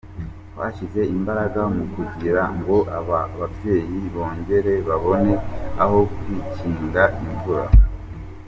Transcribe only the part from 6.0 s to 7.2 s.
kwikinga